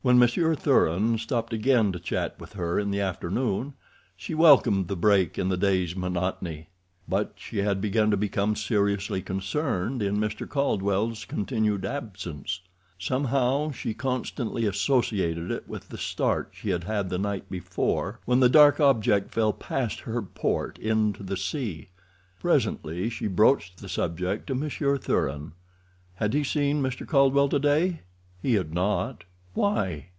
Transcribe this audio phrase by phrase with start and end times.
[0.00, 3.74] When Monsieur Thuran stopped again to chat with her in the afternoon
[4.16, 6.68] she welcomed the break in the day's monotony.
[7.08, 10.48] But she had begun to become seriously concerned in Mr.
[10.48, 12.60] Caldwell's continued absence;
[12.96, 18.38] somehow she constantly associated it with the start she had had the night before, when
[18.38, 21.88] the dark object fell past her port into the sea.
[22.38, 25.54] Presently she broached the subject to Monsieur Thuran.
[26.14, 27.04] Had he seen Mr.
[27.04, 28.02] Caldwell today?
[28.40, 29.24] He had not.
[29.54, 30.10] Why?